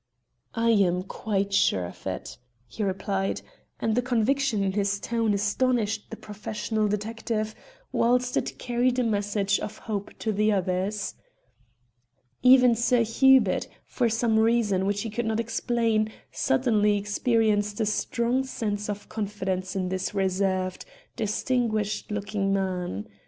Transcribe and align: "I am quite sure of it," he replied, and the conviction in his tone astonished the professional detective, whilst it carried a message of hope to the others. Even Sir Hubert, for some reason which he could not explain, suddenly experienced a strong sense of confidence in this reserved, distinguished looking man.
"I 0.55 0.71
am 0.71 1.03
quite 1.03 1.53
sure 1.53 1.85
of 1.85 2.07
it," 2.07 2.39
he 2.65 2.81
replied, 2.81 3.43
and 3.79 3.93
the 3.93 4.01
conviction 4.01 4.63
in 4.63 4.71
his 4.71 4.99
tone 4.99 5.31
astonished 5.31 6.09
the 6.09 6.17
professional 6.17 6.87
detective, 6.87 7.53
whilst 7.91 8.35
it 8.35 8.57
carried 8.57 8.97
a 8.97 9.03
message 9.03 9.59
of 9.59 9.77
hope 9.77 10.17
to 10.17 10.31
the 10.31 10.51
others. 10.53 11.13
Even 12.41 12.73
Sir 12.73 13.03
Hubert, 13.03 13.67
for 13.85 14.09
some 14.09 14.39
reason 14.39 14.87
which 14.87 15.03
he 15.03 15.09
could 15.11 15.27
not 15.27 15.39
explain, 15.39 16.11
suddenly 16.31 16.97
experienced 16.97 17.79
a 17.79 17.85
strong 17.85 18.43
sense 18.43 18.89
of 18.89 19.07
confidence 19.07 19.75
in 19.75 19.89
this 19.89 20.15
reserved, 20.15 20.83
distinguished 21.15 22.09
looking 22.09 22.51
man. 22.51 23.07